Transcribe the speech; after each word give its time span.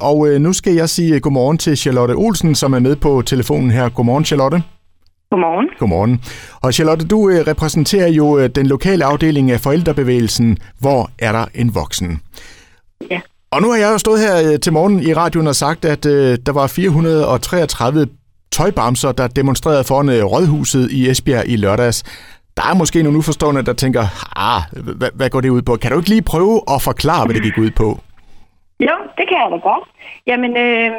Og 0.00 0.28
øh, 0.28 0.40
nu 0.40 0.52
skal 0.52 0.74
jeg 0.74 0.88
sige 0.88 1.20
godmorgen 1.20 1.58
til 1.58 1.76
Charlotte 1.76 2.12
Olsen, 2.12 2.54
som 2.54 2.72
er 2.72 2.78
med 2.78 2.96
på 2.96 3.22
telefonen 3.26 3.70
her. 3.70 3.88
Godmorgen, 3.88 4.24
Charlotte. 4.24 4.62
Godmorgen. 5.30 5.68
Godmorgen. 5.78 6.20
Og 6.60 6.74
Charlotte, 6.74 7.06
du 7.06 7.28
øh, 7.28 7.46
repræsenterer 7.46 8.08
jo 8.08 8.38
øh, 8.38 8.48
den 8.48 8.66
lokale 8.66 9.04
afdeling 9.04 9.50
af 9.50 9.60
forældrebevægelsen. 9.60 10.58
Hvor 10.80 11.10
er 11.18 11.32
der 11.32 11.44
en 11.54 11.74
voksen? 11.74 12.20
Ja. 13.10 13.20
Og 13.50 13.62
nu 13.62 13.70
har 13.70 13.76
jeg 13.76 13.92
jo 13.92 13.98
stået 13.98 14.20
her 14.20 14.52
øh, 14.52 14.60
til 14.60 14.72
morgen 14.72 15.00
i 15.00 15.14
radioen 15.14 15.46
og 15.46 15.56
sagt, 15.56 15.84
at 15.84 16.06
øh, 16.06 16.38
der 16.46 16.52
var 16.52 16.66
433 16.66 18.06
tøjbamser, 18.52 19.12
der 19.12 19.26
demonstrerede 19.26 19.84
foran 19.84 20.08
øh, 20.08 20.24
Rådhuset 20.24 20.90
i 20.90 21.10
Esbjerg 21.10 21.44
i 21.46 21.56
lørdags. 21.56 22.02
Der 22.56 22.62
er 22.70 22.74
måske 22.74 23.02
nogle 23.02 23.18
uforstående, 23.18 23.62
der 23.62 23.72
tænker, 23.72 24.06
ah, 24.36 24.62
hvad, 24.96 25.08
hvad 25.14 25.30
går 25.30 25.40
det 25.40 25.48
ud 25.48 25.62
på? 25.62 25.76
Kan 25.76 25.90
du 25.90 25.98
ikke 25.98 26.08
lige 26.08 26.22
prøve 26.22 26.60
at 26.70 26.82
forklare, 26.82 27.24
hvad 27.24 27.34
det 27.34 27.42
gik 27.42 27.58
ud 27.58 27.70
på? 27.70 28.00
Det 29.26 29.34
kan 29.34 29.44
jeg 29.44 29.52
da 29.54 29.60
godt. 29.70 29.86
Jamen, 30.30 30.52
øh, 30.66 30.90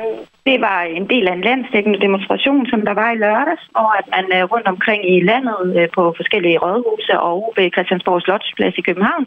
det 0.48 0.58
var 0.68 0.80
en 0.82 1.06
del 1.14 1.28
af 1.28 1.34
en 1.34 1.48
landsdækkende 1.50 2.00
demonstration, 2.06 2.66
som 2.72 2.82
der 2.88 2.94
var 3.02 3.10
i 3.12 3.22
lørdags, 3.24 3.66
og 3.82 3.90
at 4.00 4.06
man 4.16 4.26
øh, 4.36 4.44
rundt 4.54 4.68
omkring 4.74 5.02
i 5.14 5.16
landet 5.30 5.62
øh, 5.78 5.88
på 5.96 6.14
forskellige 6.20 6.62
rådhuse 6.64 7.14
og 7.20 7.54
ved 7.58 7.72
Christiansborg 7.76 8.22
Slottsplads 8.22 8.78
i 8.78 8.88
København 8.88 9.26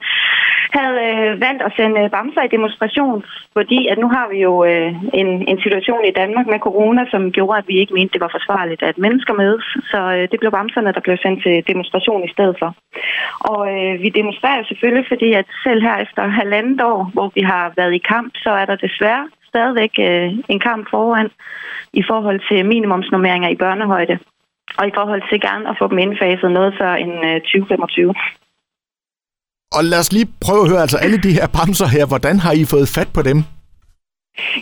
valgt 1.47 1.62
at 1.62 1.73
sende 1.79 2.01
øh, 2.01 2.11
bamser 2.11 2.43
i 2.43 2.55
demonstration, 2.57 3.25
fordi 3.57 3.80
at 3.93 3.99
nu 3.99 4.09
har 4.17 4.27
vi 4.33 4.39
jo 4.49 4.65
øh, 4.71 4.91
en, 5.21 5.29
en 5.51 5.59
situation 5.65 6.05
i 6.05 6.16
Danmark 6.21 6.47
med 6.47 6.59
corona, 6.66 7.03
som 7.11 7.33
gjorde, 7.37 7.59
at 7.59 7.69
vi 7.69 7.75
ikke 7.79 7.95
mente, 7.95 8.13
det 8.13 8.21
var 8.21 8.37
forsvarligt, 8.39 8.83
at 8.83 8.99
mennesker 8.99 9.35
mødes. 9.43 9.66
Så 9.93 10.01
øh, 10.16 10.25
det 10.30 10.41
blev 10.41 10.51
bamserne, 10.51 10.93
der 10.97 11.01
blev 11.07 11.16
sendt 11.23 11.43
til 11.43 11.65
demonstration 11.71 12.25
i 12.25 12.33
stedet 12.35 12.57
for. 12.61 12.71
Og 13.53 13.61
øh, 13.75 14.03
vi 14.03 14.09
demonstrerer 14.09 14.65
selvfølgelig, 14.65 15.07
fordi 15.09 15.33
at 15.33 15.47
selv 15.66 15.80
her 15.83 15.97
efter 16.05 16.23
halvandet 16.41 16.80
år, 16.93 17.11
hvor 17.15 17.29
vi 17.35 17.41
har 17.41 17.73
været 17.77 17.95
i 17.95 18.07
kamp, 18.13 18.33
så 18.45 18.51
er 18.51 18.65
der 18.66 18.77
desværre 18.77 19.29
stadigvæk 19.52 19.95
øh, 19.99 20.29
en 20.49 20.61
kamp 20.69 20.91
foran 20.91 21.29
i 21.93 22.02
forhold 22.11 22.41
til 22.49 22.66
minimumsnormeringer 22.66 23.49
i 23.49 23.61
børnehøjde, 23.65 24.19
og 24.79 24.85
i 24.88 24.93
forhold 24.95 25.23
til 25.29 25.41
gerne 25.41 25.69
at 25.71 25.77
få 25.79 25.88
dem 25.88 25.99
indfaset 25.99 26.51
noget 26.51 26.73
før 26.80 26.93
en 26.95 27.13
øh, 27.29 27.41
2025. 27.41 28.15
Og 29.76 29.82
lad 29.90 29.99
os 30.04 30.13
lige 30.13 30.29
prøve 30.46 30.63
at 30.65 30.71
høre, 30.71 30.85
altså 30.87 30.99
alle 31.04 31.18
de 31.26 31.37
her 31.38 31.46
bamser 31.57 31.88
her, 31.96 32.04
hvordan 32.13 32.37
har 32.45 32.52
I 32.60 32.65
fået 32.73 32.88
fat 32.96 33.10
på 33.16 33.23
dem? 33.29 33.38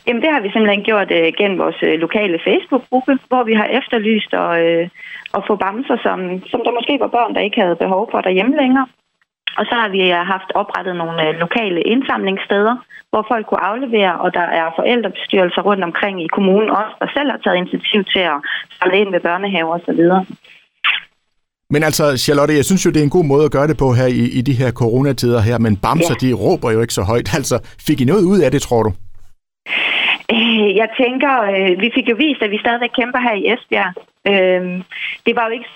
Jamen 0.07 0.23
det 0.23 0.31
har 0.35 0.41
vi 0.43 0.51
simpelthen 0.51 0.85
gjort 0.89 1.11
øh, 1.19 1.29
gennem 1.39 1.59
vores 1.65 1.81
øh, 1.89 1.95
lokale 2.05 2.39
Facebook-gruppe, 2.47 3.13
hvor 3.29 3.43
vi 3.49 3.55
har 3.61 3.69
efterlyst 3.79 4.33
at, 4.45 4.53
øh, 4.67 4.85
at 5.37 5.43
få 5.49 5.55
bamser, 5.65 5.97
som, 6.07 6.19
som 6.51 6.61
der 6.65 6.77
måske 6.79 6.95
var 7.05 7.11
børn, 7.17 7.35
der 7.35 7.47
ikke 7.47 7.61
havde 7.61 7.83
behov 7.85 8.03
for 8.11 8.21
derhjemme 8.21 8.57
længere. 8.63 8.87
Og 9.59 9.65
så 9.69 9.75
har 9.83 9.89
vi 9.97 10.03
øh, 10.11 10.27
haft 10.35 10.51
oprettet 10.63 10.97
nogle 10.97 11.29
øh, 11.29 11.35
lokale 11.45 11.81
indsamlingssteder, 11.93 12.77
hvor 13.11 13.25
folk 13.33 13.45
kunne 13.47 13.69
aflevere, 13.71 14.15
og 14.25 14.35
der 14.39 14.47
er 14.61 14.67
forældrebestyrelser 14.79 15.63
rundt 15.69 15.85
omkring 15.85 16.17
i 16.23 16.35
kommunen 16.37 16.71
også, 16.71 16.95
der 17.01 17.09
selv 17.17 17.31
har 17.31 17.41
taget 17.41 17.57
initiativ 17.57 18.01
til 18.15 18.25
at 18.33 18.39
samle 18.79 18.99
ind 19.01 19.11
ved 19.15 19.21
børnehaver 19.21 19.75
osv. 19.79 20.03
Men 21.75 21.83
altså, 21.89 22.17
Charlotte, 22.17 22.55
jeg 22.55 22.65
synes 22.65 22.87
jo, 22.87 22.91
det 22.91 23.01
er 23.01 23.09
en 23.11 23.17
god 23.19 23.25
måde 23.25 23.45
at 23.45 23.53
gøre 23.57 23.67
det 23.67 23.79
på 23.79 23.89
her 23.93 24.07
i, 24.07 24.25
i 24.39 24.41
de 24.49 24.59
her 24.61 24.71
coronatider 24.83 25.41
her, 25.41 25.59
men 25.59 25.77
bamser, 25.77 26.17
ja. 26.17 26.27
de 26.27 26.33
råber 26.33 26.71
jo 26.71 26.81
ikke 26.81 26.95
så 26.95 27.03
højt. 27.03 27.35
Altså, 27.39 27.57
fik 27.87 28.01
I 28.01 28.05
noget 28.05 28.25
ud 28.33 28.39
af 28.45 28.51
det, 28.51 28.63
tror 28.63 28.83
du? 28.83 28.93
Øh, 30.37 30.69
jeg 30.83 30.89
tænker, 31.03 31.33
vi 31.85 31.89
fik 31.97 32.09
jo 32.11 32.17
vist, 32.25 32.43
at 32.43 32.51
vi 32.51 32.59
stadigvæk 32.59 32.93
kæmper 32.99 33.21
her 33.27 33.35
i 33.41 33.45
Esbjerg. 33.53 33.93
Det 35.27 35.37
var 35.37 35.45
jo 35.47 35.53
ikke 35.53 35.69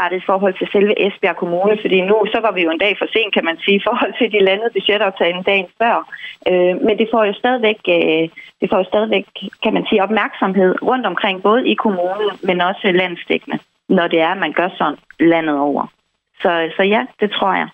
rettet 0.00 0.18
i 0.22 0.28
forhold 0.30 0.54
til 0.58 0.68
selve 0.72 0.94
Esbjerg 1.06 1.36
Kommune, 1.36 1.74
fordi 1.84 1.98
nu 2.00 2.16
så 2.34 2.38
var 2.46 2.52
vi 2.52 2.62
jo 2.62 2.70
en 2.70 2.84
dag 2.84 2.94
for 2.98 3.08
sent, 3.14 3.34
kan 3.34 3.44
man 3.44 3.58
sige, 3.64 3.76
i 3.76 3.86
forhold 3.88 4.14
til 4.18 4.32
de 4.34 4.44
landede 4.48 4.70
budgetaftalen 4.76 5.42
dagen 5.42 5.68
før. 5.80 5.96
Øh, 6.50 6.74
men 6.86 6.94
det 7.00 7.08
får 7.12 7.24
jo 7.24 7.34
stadigvæk, 7.42 7.80
øh, 7.96 8.24
det 8.60 8.66
får 8.70 8.78
jo 8.82 8.90
stadigvæk, 8.92 9.26
kan 9.62 9.72
man 9.76 9.84
sige, 9.88 10.02
opmærksomhed 10.02 10.70
rundt 10.90 11.06
omkring, 11.06 11.42
både 11.42 11.62
i 11.72 11.74
kommunen, 11.74 12.30
men 12.48 12.60
også 12.60 12.86
landsdækkende, 13.02 13.58
når 13.88 14.06
det 14.08 14.20
er, 14.20 14.28
at 14.28 14.38
man 14.38 14.52
gør 14.52 14.68
sådan 14.78 14.98
landet 15.20 15.58
over. 15.58 15.86
Så, 16.42 16.70
så 16.76 16.82
ja, 16.82 17.02
det 17.20 17.30
tror 17.30 17.54
jeg. 17.54 17.68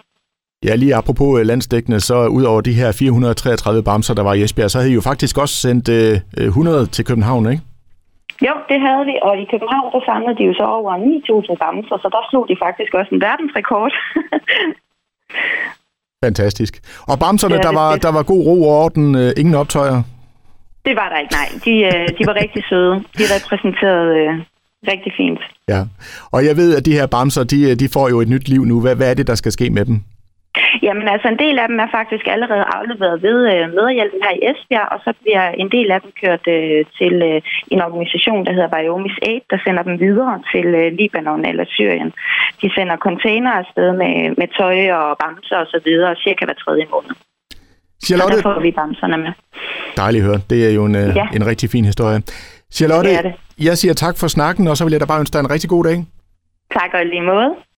Ja, 0.65 0.75
lige 0.75 0.95
apropos 0.95 1.41
øh, 1.41 1.47
landsdækkende, 1.47 2.01
så 2.01 2.27
ud 2.27 2.43
over 2.43 2.61
de 2.61 2.73
her 2.73 2.93
433 2.99 3.83
bamser, 3.83 4.15
der 4.15 4.23
var 4.23 4.35
i 4.35 4.43
Esbjerg, 4.43 4.71
så 4.71 4.79
havde 4.79 4.91
I 4.91 4.95
jo 4.95 5.01
faktisk 5.01 5.39
også 5.39 5.55
sendt 5.55 5.89
øh, 5.89 6.47
100 6.47 6.87
til 6.87 7.05
København, 7.05 7.53
ikke? 7.53 7.63
Jo, 8.49 8.55
det 8.71 8.79
havde 8.87 9.05
vi, 9.11 9.15
og 9.23 9.35
i 9.43 9.47
København 9.53 9.93
der 9.93 10.01
samlede 10.09 10.37
de 10.39 10.45
jo 10.51 10.55
så 10.55 10.67
over 10.79 10.93
9.000 10.97 11.57
bamser, 11.63 11.97
så 12.03 12.09
der 12.15 12.23
slog 12.31 12.45
de 12.51 12.57
faktisk 12.65 12.95
også 12.95 13.11
en 13.15 13.21
verdensrekord. 13.21 13.93
Fantastisk. 16.25 16.73
Og 17.11 17.19
bamserne, 17.19 17.59
der 17.67 17.73
var, 17.81 17.91
der 17.97 18.13
var 18.13 18.23
god 18.23 18.43
ro 18.47 18.57
og 18.69 18.77
orden, 18.85 19.15
øh, 19.15 19.31
ingen 19.37 19.55
optøjer? 19.55 19.99
Det 20.87 20.95
var 20.97 21.09
der 21.09 21.19
ikke, 21.23 21.35
nej. 21.41 21.49
De, 21.67 21.75
øh, 21.91 22.09
de 22.19 22.23
var 22.27 22.35
rigtig 22.43 22.63
søde. 22.71 22.95
De 23.19 23.25
repræsenterede 23.37 24.11
øh, 24.23 24.35
rigtig 24.89 25.13
fint. 25.17 25.41
Ja, 25.69 25.81
og 26.33 26.45
jeg 26.45 26.57
ved, 26.57 26.77
at 26.77 26.87
de 26.87 26.93
her 26.93 27.07
bamser, 27.07 27.45
de, 27.45 27.75
de 27.75 27.89
får 27.93 28.09
jo 28.09 28.21
et 28.21 28.29
nyt 28.29 28.49
liv 28.49 28.65
nu. 28.65 28.81
Hvad, 28.81 28.97
hvad 28.97 29.11
er 29.11 29.15
det, 29.15 29.27
der 29.27 29.35
skal 29.35 29.53
ske 29.53 29.71
med 29.71 29.85
dem? 29.85 30.03
Jamen 30.87 31.09
altså, 31.15 31.29
en 31.29 31.43
del 31.45 31.57
af 31.59 31.69
dem 31.69 31.79
er 31.85 31.91
faktisk 31.99 32.25
allerede 32.35 32.65
afleveret 32.77 33.23
ved 33.27 33.39
øh, 33.53 33.63
møderhjælpen 33.77 34.21
her 34.27 34.35
i 34.39 34.45
Esbjerg, 34.51 34.89
og 34.95 34.99
så 35.05 35.11
bliver 35.21 35.45
en 35.63 35.71
del 35.77 35.89
af 35.95 36.01
dem 36.05 36.11
kørt 36.23 36.45
øh, 36.57 36.81
til 36.99 37.15
øh, 37.31 37.41
en 37.73 37.81
organisation, 37.87 38.47
der 38.47 38.53
hedder 38.57 38.75
Biomis 38.77 39.19
Aid, 39.29 39.45
der 39.51 39.59
sender 39.65 39.83
dem 39.89 39.97
videre 40.07 40.35
til 40.53 40.67
øh, 40.81 40.89
Libanon 40.99 41.45
eller 41.51 41.65
Syrien. 41.77 42.11
De 42.63 42.69
sender 42.77 42.97
container 43.07 43.53
afsted 43.61 43.89
med, 44.03 44.15
med 44.41 44.49
tøj 44.59 44.79
og 44.99 45.09
bamser 45.23 45.59
og 45.65 45.69
så 45.73 45.79
videre, 45.85 46.11
cirka 46.25 46.43
hver 46.45 46.59
tredje 46.65 46.87
måned. 46.95 47.15
Charlotte... 48.07 48.33
Og 48.33 48.37
der 48.37 48.43
får 48.43 48.61
vi 48.61 48.71
bamserne 48.71 49.17
med. 49.25 49.33
Dejligt 49.97 50.23
at 50.23 50.29
høre. 50.31 50.41
Det 50.51 50.59
er 50.69 50.73
jo 50.79 50.85
en, 50.85 50.97
øh, 51.03 51.09
ja. 51.21 51.27
en 51.39 51.47
rigtig 51.47 51.71
fin 51.71 51.85
historie. 51.85 52.19
Charlotte, 52.73 53.11
det 53.11 53.25
det. 53.25 53.65
jeg 53.65 53.79
siger 53.79 53.95
tak 53.95 54.19
for 54.19 54.29
snakken, 54.29 54.67
og 54.69 54.77
så 54.77 54.85
vil 54.85 54.91
jeg 54.93 55.01
da 55.01 55.05
bare 55.07 55.21
ønske 55.21 55.33
dig 55.33 55.41
en 55.41 55.51
rigtig 55.51 55.71
god 55.71 55.85
dag. 55.85 56.07
Tak 56.73 56.91
og 56.95 57.07
lige 57.07 57.23
måde. 57.23 57.49